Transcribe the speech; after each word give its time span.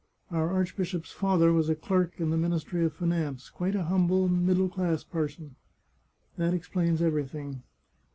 Our 0.31 0.49
archbishop's 0.51 1.11
father 1.11 1.53
was 1.53 1.69
a 1.69 1.75
clerk 1.75 2.19
in 2.19 2.31
the 2.31 2.35
Ministry 2.37 2.83
of 2.83 2.93
Finance, 2.93 3.51
quite 3.51 3.75
a 3.75 3.83
humble, 3.83 4.27
middle 4.29 4.67
class 4.67 5.03
person; 5.03 5.57
that 6.37 6.55
explains 6.55 7.03
every 7.03 7.25
thing. 7.27 7.61